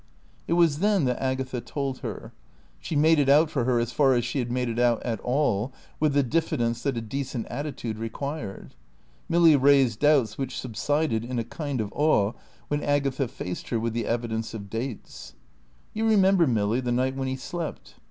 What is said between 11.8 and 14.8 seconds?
awe when Agatha faced her with the evidence of